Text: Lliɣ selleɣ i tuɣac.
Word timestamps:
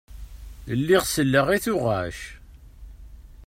Lliɣ 0.79 1.03
selleɣ 1.05 1.47
i 1.55 1.59
tuɣac. 1.63 2.19